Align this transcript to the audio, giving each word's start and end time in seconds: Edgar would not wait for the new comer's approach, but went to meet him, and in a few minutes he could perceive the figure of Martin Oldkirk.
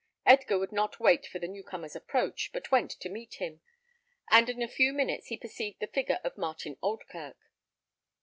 Edgar 0.25 0.57
would 0.57 0.71
not 0.71 0.99
wait 0.99 1.27
for 1.27 1.37
the 1.37 1.47
new 1.47 1.63
comer's 1.63 1.95
approach, 1.95 2.49
but 2.51 2.71
went 2.71 2.89
to 2.89 3.07
meet 3.07 3.35
him, 3.35 3.61
and 4.31 4.49
in 4.49 4.63
a 4.63 4.67
few 4.67 4.93
minutes 4.93 5.27
he 5.27 5.37
could 5.37 5.41
perceive 5.49 5.77
the 5.77 5.85
figure 5.85 6.19
of 6.23 6.39
Martin 6.39 6.75
Oldkirk. 6.81 7.37